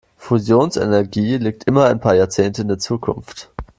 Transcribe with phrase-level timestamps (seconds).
[0.17, 3.51] Fusionsenergie liegt immer ein paar Jahrzehnte in der Zukunft.